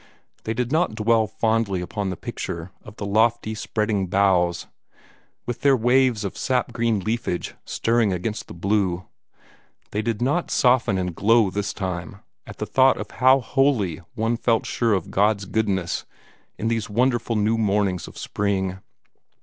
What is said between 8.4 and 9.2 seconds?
the blue.